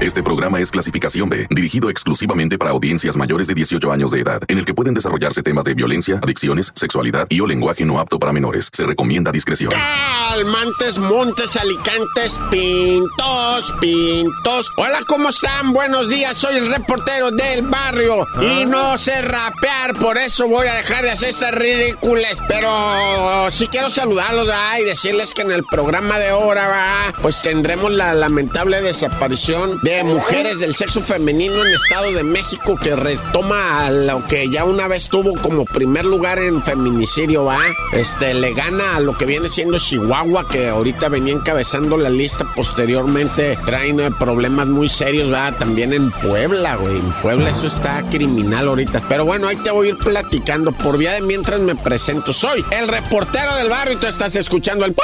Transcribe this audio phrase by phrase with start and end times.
[0.00, 4.40] Este programa es clasificación B, dirigido exclusivamente para audiencias mayores de 18 años de edad,
[4.46, 8.16] en el que pueden desarrollarse temas de violencia, adicciones, sexualidad y o lenguaje no apto
[8.16, 8.68] para menores.
[8.72, 9.72] Se recomienda discreción.
[9.72, 14.70] Calmantes, montes, alicantes, pintos, pintos.
[14.76, 15.72] Hola, ¿cómo están?
[15.72, 20.74] Buenos días, soy el reportero del barrio y no sé rapear, por eso voy a
[20.74, 22.38] dejar de hacer estas ridículas.
[22.46, 24.78] Pero sí quiero saludarlos ¿verdad?
[24.80, 27.14] y decirles que en el programa de ahora, ¿verdad?
[27.20, 32.94] pues tendremos la lamentable desaparición de mujeres del sexo femenino en Estado de México que
[32.94, 37.58] retoma a lo que ya una vez tuvo como primer lugar en feminicidio, ¿va?
[37.92, 42.44] Este, le gana a lo que viene siendo Chihuahua, que ahorita venía encabezando la lista,
[42.54, 45.52] posteriormente traen eh, problemas muy serios, ¿va?
[45.52, 46.98] También en Puebla, güey.
[46.98, 49.02] En Puebla eso está criminal ahorita.
[49.08, 50.72] Pero bueno, ahí te voy a ir platicando.
[50.72, 52.32] Por vía de mientras me presento.
[52.32, 54.94] Soy el reportero del barrio y tú estás escuchando el...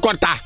[0.00, 0.45] corta.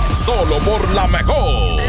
[0.13, 1.81] Solo por la mejor.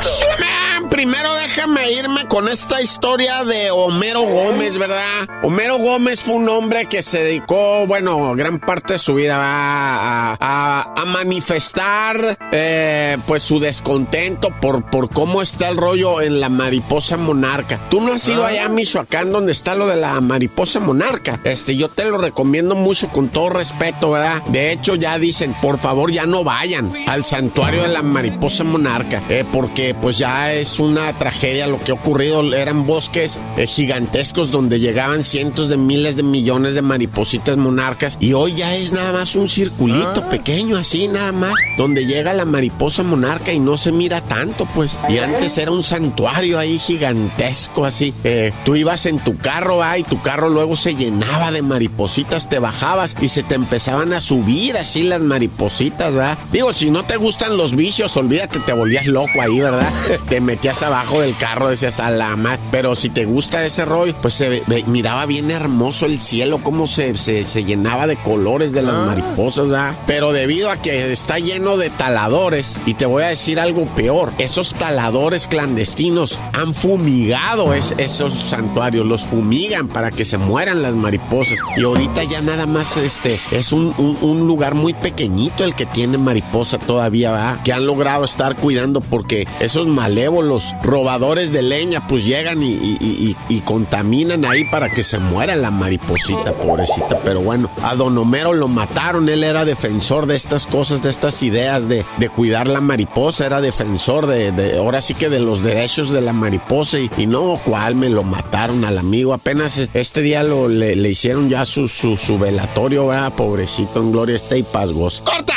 [0.00, 0.88] Sí, man.
[0.88, 5.26] Primero déjame irme con esta historia de Homero Gómez, ¿verdad?
[5.42, 10.36] Homero Gómez fue un hombre que se dedicó, bueno, gran parte de su vida a,
[10.38, 16.48] a, a manifestar eh, pues su descontento por, por cómo está el rollo en la
[16.48, 17.80] mariposa monarca.
[17.88, 21.40] Tú no has ido allá a Michoacán donde está lo de la mariposa monarca.
[21.44, 24.42] Este, yo te lo recomiendo mucho con todo respeto, ¿verdad?
[24.48, 29.22] De hecho, ya dicen, por favor, ya no vayan al santuario de la mariposa monarca,
[29.28, 32.54] eh, porque pues ya es una tragedia lo que ha ocurrido.
[32.54, 38.32] Eran bosques eh, gigantescos donde llegaban cientos de miles de millones de maripositas monarcas y
[38.32, 43.02] hoy ya es nada más un circulito pequeño así, nada más, donde llega la mariposa
[43.02, 44.98] monarca y no se mira tanto, pues.
[45.08, 48.14] Y antes era un santuario ahí gigantesco así.
[48.24, 52.48] Eh, tú ibas en tu carro, ah, y tu carro luego se llenaba de maripositas,
[52.48, 56.38] te bajabas y se te empezaban a subir así las maripositas, ¿verdad?
[56.52, 59.92] Digo, si no te gustan los vicios, olvídate, te volvías loco ahí, ¿verdad?
[60.28, 62.60] te metías abajo del carro, decías a la madre.
[62.70, 66.86] Pero si te gusta ese rollo, pues se ve- miraba bien hermoso el cielo, cómo
[66.86, 69.94] se, se, se llenaba de colores de las mariposas, ¿verdad?
[70.06, 74.32] Pero debido a que está lleno de taladores, y te voy a decir algo peor,
[74.38, 80.94] esos taladores clandestinos han fumigado es- esos santuarios, los fumigan para que se mueran las
[80.94, 81.58] mariposas.
[81.76, 85.86] Y ahorita ya nada más este es un, un- un lugar muy pequeñito el que
[85.86, 87.62] tiene mariposa todavía, ¿verdad?
[87.62, 94.44] Que han logrado estar cuidando porque esos malévolos robadores de leña pues llegan y, contaminan
[94.44, 97.18] ahí para que se muera la mariposita, pobrecita.
[97.24, 101.42] Pero bueno, a Don Homero lo mataron, él era defensor de estas cosas, de estas
[101.42, 106.10] ideas de, de cuidar la mariposa, era defensor de, ahora sí que de los derechos
[106.10, 110.68] de la mariposa y, no, cuál me lo mataron al amigo, apenas este día lo,
[110.68, 113.32] le, hicieron ya su, su, velatorio, ¿verdad?
[113.32, 114.92] Pobrecito, en gloria esté y paz.
[115.24, 115.51] ¡Corta!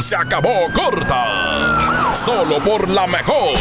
[0.00, 2.10] Se acabó corta.
[2.14, 3.58] Solo por la mejor.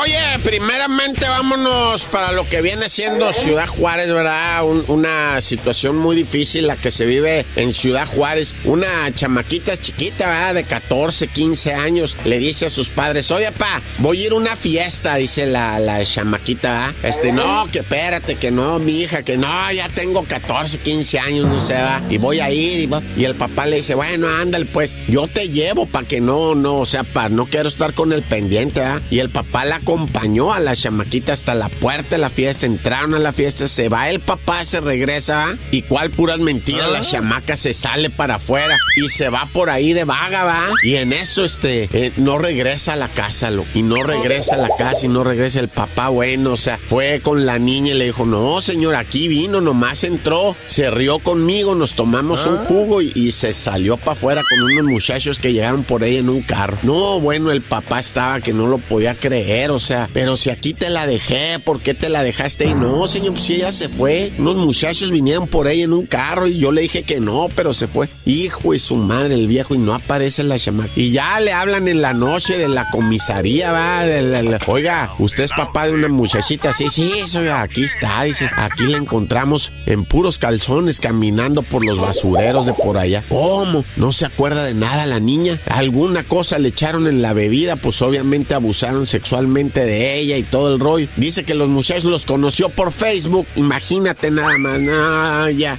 [0.00, 4.64] Oye, primeramente vámonos para lo que viene siendo Ciudad Juárez, ¿verdad?
[4.64, 8.54] Un- una situación muy difícil la que se vive en Ciudad Juárez.
[8.64, 10.54] Una chamaquita chiquita, ¿verdad?
[10.54, 14.36] De 14, 15 años, le dice a sus padres, oye, pa, voy a ir a
[14.36, 16.94] una fiesta, dice la, la chamaquita, ¿verdad?
[17.02, 21.46] Este, no, que espérate, que no, mi hija, que no, ya tengo 14, 15 años,
[21.46, 24.94] no sé, va, y voy a ir, y, el papá le dice, bueno, ándale, pues,
[25.08, 28.22] yo te llevo para que no, no, o sea, para no quiero estar con el
[28.22, 29.02] pendiente, ¿verdad?
[29.10, 33.14] Y el papá la acompañó a la chamaquita hasta la puerta de la fiesta, entraron
[33.14, 37.56] a la fiesta, se va el papá, se regresa, y cuál puras mentiras, la chamaca
[37.56, 40.68] se sale para afuera y se va por ahí de vaga, ¿va?
[40.82, 44.58] Y en eso, este, eh, no regresa a la casa, lo, y no regresa a
[44.58, 47.98] la casa y no regresa el papá, bueno, o sea, fue con la niña y
[47.98, 53.02] le dijo, no, señor, aquí vino, nomás entró, se rió conmigo, nos tomamos un jugo
[53.02, 56.42] y, y se salió para afuera con unos muchachos que llegaron por ahí en un
[56.42, 56.78] carro.
[56.82, 60.74] No, bueno, el papá estaba que no lo podía creer, o sea, pero si aquí
[60.74, 62.74] te la dejé, ¿por qué te la dejaste ahí?
[62.74, 64.32] No, señor, pues si ella se fue.
[64.38, 67.72] Unos muchachos vinieron por ahí en un carro y yo le dije que no, pero
[67.72, 68.08] se fue.
[68.24, 70.90] Hijo y su madre, el viejo, y no aparece la chamaca.
[70.96, 74.04] Y ya le hablan en la noche de la comisaría, va.
[74.04, 76.72] de la- Oiga, usted es papá de una muchachita.
[76.72, 78.48] Sí, sí, eso, aquí está, dice.
[78.56, 83.22] Aquí la encontramos en puros calzones caminando por los basureros de por allá.
[83.28, 83.84] ¿Cómo?
[83.96, 85.58] ¿No se acuerda de nada la niña?
[85.68, 87.76] ¿Alguna cosa le echaron en la bebida?
[87.76, 91.08] Pues obviamente supuestamente abusaron sexualmente de ella y todo el rollo.
[91.16, 93.46] Dice que los muchachos los conoció por Facebook.
[93.56, 94.80] Imagínate nada más.
[94.80, 95.78] No, ya.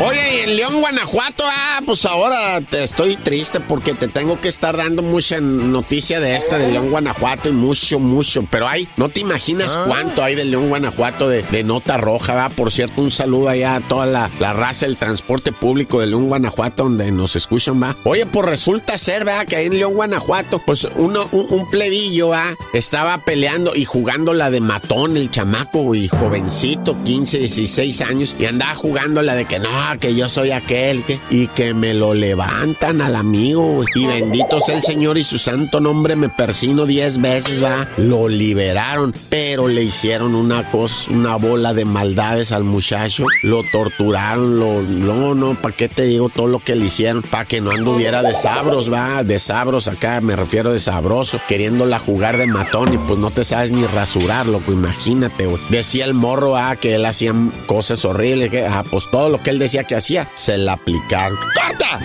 [0.00, 4.48] Oye, y en León, Guanajuato, ah, pues ahora te estoy triste porque te tengo que
[4.48, 8.46] estar dando mucha noticia de esta de León, Guanajuato y mucho, mucho.
[8.50, 9.84] Pero hay, no te imaginas ah.
[9.86, 12.48] cuánto hay de León, Guanajuato de, nota roja, va.
[12.48, 16.84] Por cierto, un saludo allá a toda la, raza del transporte público de León, Guanajuato,
[16.84, 17.96] donde nos escuchan, va.
[18.04, 19.46] Oye, pues resulta ser, ¿verdad?
[19.46, 24.50] Que ahí en León, Guanajuato, pues un, un plebillo, va, estaba peleando y jugando la
[24.50, 29.58] de matón, el chamaco y jovencito, 15, 16 años, y andaba jugando la de que
[29.58, 29.68] no,
[30.00, 34.76] que yo soy aquel, que, y que me lo levantan al amigo, y bendito sea
[34.76, 37.88] el Señor y su santo nombre, me persino 10 veces, va.
[37.96, 44.58] Lo liberaron, pero le hicieron una cosa, una bola de maldades al muchacho, lo torturaron,
[44.58, 47.22] lo, no, no, ¿para qué te digo todo lo que le hicieron?
[47.22, 52.00] Para que no anduviera de sabros, va, de sabros acá, me refiero de sabroso, queriéndola
[52.00, 55.62] jugar de matón y pues no te sabes ni rasurar, loco, imagínate, güey.
[55.68, 57.32] Decía el morro, ah, que él hacía
[57.66, 61.38] cosas horribles, que, ah, pues todo lo que él decía que hacía, se la aplicaron.
[61.54, 61.98] ¡Corta!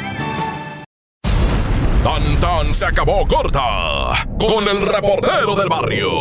[2.04, 6.12] Tan tan se acabó corta con el reportero del barrio.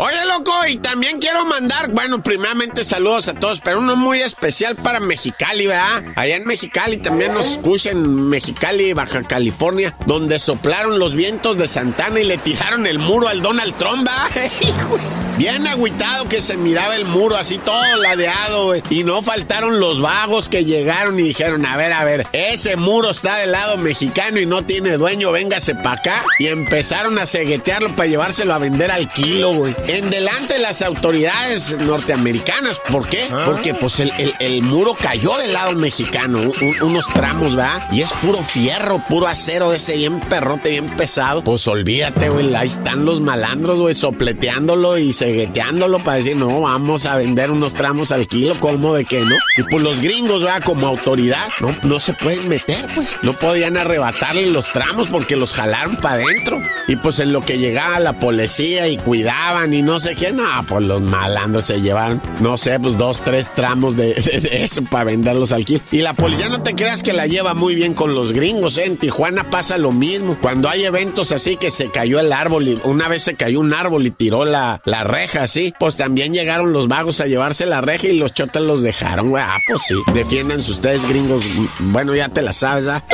[0.00, 4.76] Oye, loco, y también quiero mandar, bueno, primeramente saludos a todos, pero uno muy especial
[4.76, 6.04] para Mexicali, ¿verdad?
[6.14, 12.20] Allá en Mexicali también nos escuchan, Mexicali, Baja California, donde soplaron los vientos de Santana
[12.20, 14.52] y le tiraron el muro al Donald Trump, ¿verdad?
[15.36, 18.84] Bien agüitado que se miraba el muro así todo ladeado, güey.
[18.90, 23.10] Y no faltaron los vagos que llegaron y dijeron, a ver, a ver, ese muro
[23.10, 26.24] está del lado mexicano y no tiene dueño, véngase para acá.
[26.38, 31.76] Y empezaron a ceguetearlo para llevárselo a vender al kilo, güey en delante las autoridades
[31.78, 32.80] norteamericanas.
[32.90, 33.26] ¿Por qué?
[33.32, 33.42] Ah.
[33.46, 36.40] Porque pues el, muro cayó del lado mexicano,
[36.82, 37.88] unos tramos, ¿verdad?
[37.90, 41.42] Y es puro fierro, puro acero, ese bien perrote, bien pesado.
[41.42, 47.06] Pues olvídate, güey, ahí están los malandros, güey, sopleteándolo y segueteándolo para decir, no, vamos
[47.06, 49.36] a vender unos tramos al kilo, ¿cómo de qué, no?
[49.56, 50.62] Y pues los gringos, ¿verdad?
[50.62, 53.18] Como autoridad, no, no se pueden meter, pues.
[53.22, 56.60] No podían arrebatarle los tramos porque los jalaron para adentro.
[56.88, 60.32] Y pues en lo que llegaba la policía y cuidaban y y no sé qué.
[60.32, 64.12] No, pues los malandros se llevaron, no sé, pues dos, tres tramos de,
[64.50, 65.80] eso para venderlos al kilo.
[65.92, 68.84] Y la policía no te creas que la lleva muy bien con los gringos, ¿eh?
[68.86, 70.38] En Tijuana pasa lo mismo.
[70.40, 73.72] Cuando hay eventos así que se cayó el árbol y una vez se cayó un
[73.72, 77.80] árbol y tiró la, la reja así, pues también llegaron los vagos a llevarse la
[77.80, 79.32] reja y los chotas los dejaron.
[79.36, 79.94] Ah, pues sí.
[80.14, 81.44] Defiéndanse ustedes gringos.
[81.78, 83.04] Bueno, ya te la sabes, ¿ah?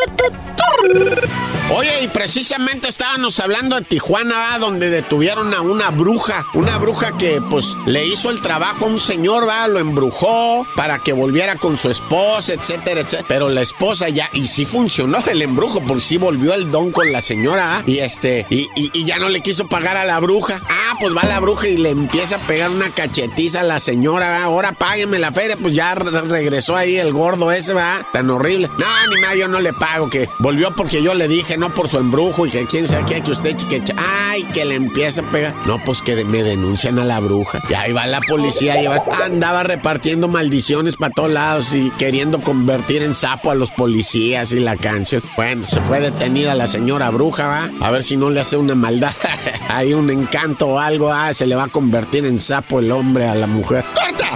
[1.71, 7.41] Oye, y precisamente estábamos hablando de Tijuana, donde detuvieron a una bruja, una bruja que
[7.49, 11.79] pues le hizo el trabajo a un señor, va, lo embrujó para que volviera con
[11.79, 13.25] su esposa, etcétera, etcétera.
[13.29, 17.11] Pero la esposa ya, y sí funcionó el embrujo, porque sí volvió el don con
[17.11, 20.61] la señora, y este, y, y, ya no le quiso pagar a la bruja.
[20.69, 24.45] Ah, pues va la bruja y le empieza a pegar una cachetiza a la señora,
[24.45, 28.69] ahora págueme la feria, pues ya regresó ahí el gordo ese, va, tan horrible.
[28.79, 31.89] No, ni más, yo no le pago, que volvió porque yo le dije, no por
[31.89, 35.31] su embrujo y que quién sabe qué, que usted, que, ay, que le empieza a
[35.31, 35.55] pegar.
[35.67, 37.61] No, pues que me denuncian a la bruja.
[37.69, 38.87] Y ahí va la policía y
[39.23, 44.61] andaba repartiendo maldiciones para todos lados y queriendo convertir en sapo a los policías y
[44.61, 45.23] la canción.
[45.37, 47.71] Bueno, se fue detenida la señora bruja, va.
[47.81, 49.13] A ver si no le hace una maldad.
[49.69, 53.29] Hay un encanto o algo, ah, se le va a convertir en sapo el hombre
[53.29, 53.85] a la mujer.
[53.95, 54.31] ¡Corta!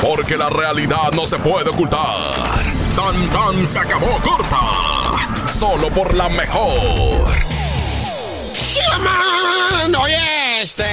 [0.00, 2.47] Porque la realidad no se puede ocultar.
[2.98, 4.58] Tan tan se acabó corta.
[5.46, 7.28] Solo por la mejor.
[8.52, 8.80] ¡Sí!
[9.96, 10.84] Oye, este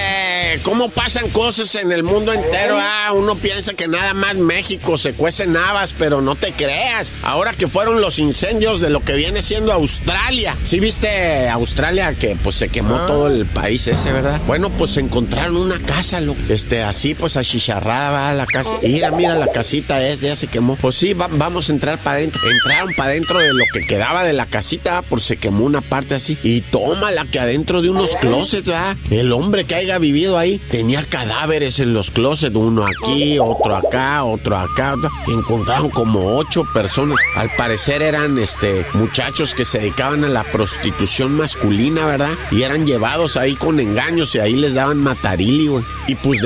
[0.63, 2.77] cómo pasan cosas en el mundo entero.
[2.79, 7.13] Ah, uno piensa que nada más México se cuece navas, pero no te creas.
[7.23, 10.55] Ahora que fueron los incendios de lo que viene siendo Australia.
[10.63, 13.07] ¿Sí viste Australia que pues se quemó ah.
[13.07, 14.41] todo el país ese, verdad?
[14.47, 18.71] Bueno, pues encontraron una casa, lo, este, así pues achicharrada la casa.
[18.81, 20.75] Mira, mira, la casita es, ya se quemó.
[20.75, 22.41] Pues sí, vamos a entrar para adentro.
[22.49, 26.15] Entraron para adentro de lo que quedaba de la casita, por se quemó una parte
[26.15, 26.37] así.
[26.43, 28.97] Y toma la que adentro de unos closets, ¿verdad?
[29.09, 34.23] El hombre que haya vivido ahí tenía cadáveres en los closets, uno aquí, otro acá,
[34.23, 34.95] otro acá.
[35.27, 37.17] Encontraron como ocho personas.
[37.35, 42.31] Al parecer eran este muchachos que se dedicaban a la prostitución masculina, ¿verdad?
[42.51, 45.83] Y eran llevados ahí con engaños y ahí les daban matarili, güey.
[46.07, 46.41] Y pues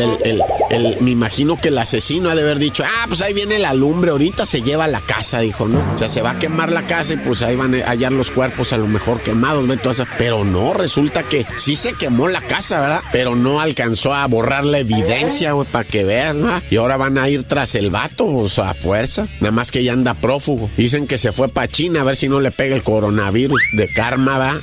[1.02, 4.12] me imagino que el asesino ha de haber dicho, ah, pues ahí viene la lumbre,
[4.12, 5.80] ahorita se lleva la casa, dijo, ¿no?
[5.94, 8.32] O sea, se va a quemar la casa y pues ahí van a hallar los
[8.32, 9.80] cuerpos a lo mejor quemados, ¿ves?
[10.18, 12.99] Pero no, resulta que sí se quemó la casa, ¿verdad?
[13.12, 16.62] Pero no alcanzó a borrar la evidencia, güey, para que veas, ¿no?
[16.70, 19.28] Y ahora van a ir tras el vato, pues a fuerza.
[19.40, 20.70] Nada más que ya anda prófugo.
[20.78, 23.88] Dicen que se fue para China a ver si no le pega el coronavirus de
[23.94, 24.62] karma, va.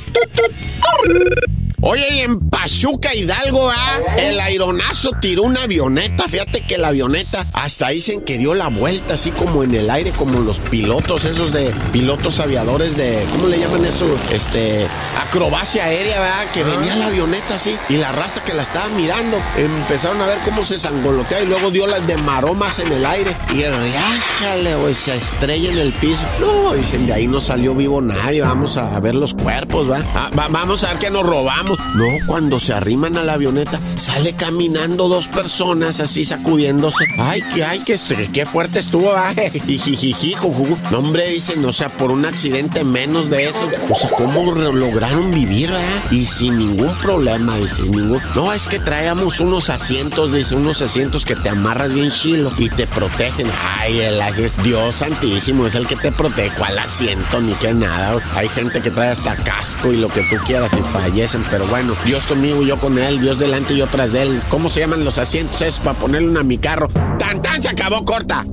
[1.88, 4.00] Oye, y en Pachuca Hidalgo, ¿ah?
[4.18, 6.26] el aironazo tiró una avioneta.
[6.26, 10.10] Fíjate que la avioneta hasta dicen que dio la vuelta así como en el aire,
[10.10, 14.04] como los pilotos, esos de pilotos aviadores de, ¿cómo le llaman eso?
[14.32, 14.84] Este,
[15.28, 16.46] acrobacia aérea, ¿verdad?
[16.52, 20.38] Que venía la avioneta así y la raza que la estaba mirando empezaron a ver
[20.44, 24.92] cómo se sangolotea y luego dio las de maromas en el aire y riájale, güey,
[24.92, 26.26] se estrella en el piso.
[26.40, 28.42] No, dicen, de ahí no salió vivo nadie.
[28.42, 30.02] Vamos a ver los cuerpos, ¿va?
[30.16, 31.75] Ah, va vamos a ver que nos robamos.
[31.94, 37.04] No, cuando se arriman a la avioneta, sale caminando dos personas así sacudiéndose.
[37.18, 37.98] Ay, que ay, que,
[38.32, 39.14] qué fuerte estuvo.
[39.66, 40.76] Y juju.
[40.90, 43.68] No, hombre, dicen, o sea, por un accidente menos de eso.
[43.90, 46.14] O sea, ¿cómo lograron vivir, eh?
[46.14, 48.20] Y sin ningún problema, dice, ningún.
[48.34, 52.68] No, es que traíamos unos asientos, dice, unos asientos que te amarras bien chilo y
[52.68, 53.46] te protegen.
[53.78, 54.20] Ay, el
[54.62, 58.20] Dios santísimo, es el que te protege al asiento, ni que nada.
[58.34, 61.94] Hay gente que trae hasta casco y lo que tú quieras y fallecen, pero bueno,
[62.04, 64.42] Dios conmigo yo con él, Dios delante y yo tras de él.
[64.48, 66.88] ¿Cómo se llaman los asientos Es para ponerle a mi carro?
[67.18, 67.62] ¡Tan, tan!
[67.62, 68.44] Se acabó corta.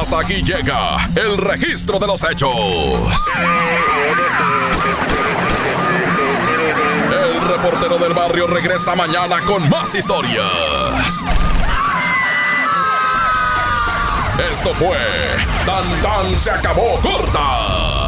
[0.00, 2.54] Hasta aquí llega el registro de los hechos.
[7.10, 11.22] El reportero del barrio regresa mañana con más historias.
[14.52, 14.96] Esto fue
[15.66, 18.01] Tan Tan se acabó corta